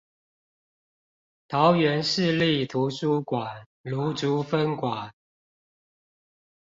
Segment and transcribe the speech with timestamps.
[1.47, 5.13] 桃園市立圖書館蘆竹分館